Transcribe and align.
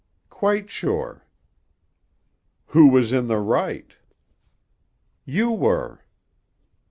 "Quite 0.31 0.71
sure." 0.71 1.27
"Who 2.69 2.87
was 2.87 3.13
in 3.13 3.27
the 3.27 3.37
right?" 3.37 3.93
"You 5.25 5.51
were." 5.51 6.01